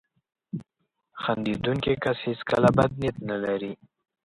•خندېدونکی 1.21 1.93
کس 2.03 2.17
هیڅکله 2.29 2.69
بد 2.77 2.91
نیت 3.01 3.17
نه 3.29 3.37
لري. 3.43 3.73